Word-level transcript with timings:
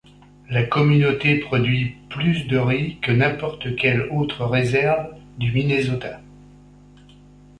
La 0.49 0.63
communauté 0.63 1.35
produit 1.35 1.93
plus 2.09 2.47
de 2.47 2.57
riz 2.57 2.97
que 3.03 3.11
n'importe 3.11 3.75
quelle 3.75 4.07
autre 4.09 4.45
réserve 4.45 5.15
du 5.37 5.51
Minnesota. 5.51 6.19